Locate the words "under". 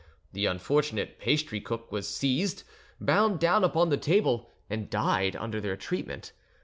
5.35-5.61